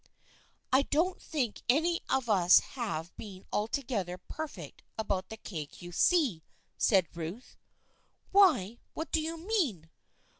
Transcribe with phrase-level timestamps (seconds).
[0.73, 6.41] "I don't think any of us have been altogether perfect about the Kay Cue See,"
[6.75, 7.55] said Ruth."
[8.31, 9.91] Why, what do you mean?"